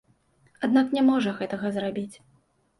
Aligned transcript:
Аднак 0.67 0.95
не 0.99 1.05
можа 1.11 1.35
гэтага 1.43 1.73
зрабіць. 1.79 2.15